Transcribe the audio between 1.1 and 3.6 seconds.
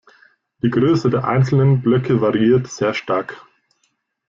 der einzelnen Blöcke variiert sehr stark.